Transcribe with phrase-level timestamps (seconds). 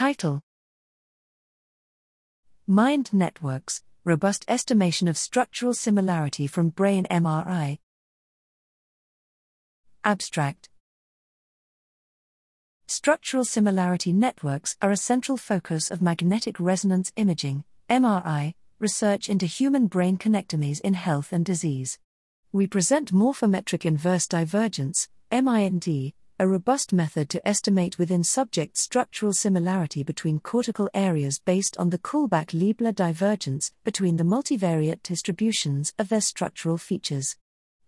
[0.00, 0.40] Title
[2.66, 7.80] Mind Networks Robust Estimation of Structural Similarity from Brain MRI.
[10.02, 10.70] Abstract
[12.86, 19.86] Structural similarity networks are a central focus of magnetic resonance imaging, MRI, research into human
[19.86, 21.98] brain connectomes in health and disease.
[22.52, 30.02] We present morphometric inverse divergence, MIND, a robust method to estimate within subject structural similarity
[30.02, 36.22] between cortical areas based on the Kullback Leibler divergence between the multivariate distributions of their
[36.22, 37.36] structural features.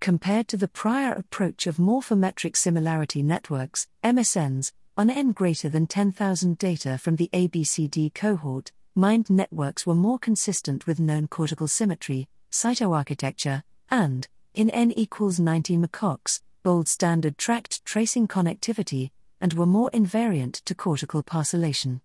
[0.00, 6.58] Compared to the prior approach of morphometric similarity networks, MSNs, on n greater than 10,000
[6.58, 13.62] data from the ABCD cohort, mind networks were more consistent with known cortical symmetry, cytoarchitecture,
[13.90, 20.62] and, in n equals 90 macaques, gold standard tract tracing connectivity, and were more invariant
[20.64, 22.00] to cortical parcellation.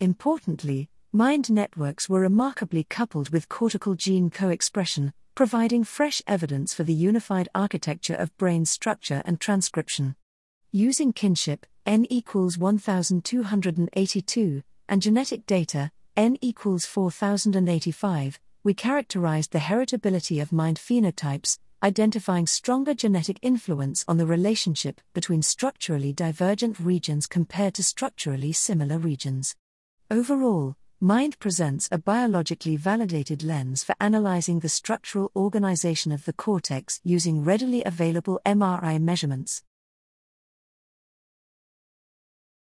[0.00, 6.84] Importantly, mind networks were remarkably coupled with cortical gene co expression, providing fresh evidence for
[6.84, 10.16] the unified architecture of brain structure and transcription.
[10.70, 20.40] Using kinship, n equals 1282, and genetic data, n equals 4085, we characterized the heritability
[20.40, 27.74] of mind phenotypes, identifying stronger genetic influence on the relationship between structurally divergent regions compared
[27.74, 29.54] to structurally similar regions.
[30.10, 37.02] Overall, MIND presents a biologically validated lens for analyzing the structural organization of the cortex
[37.04, 39.62] using readily available MRI measurements.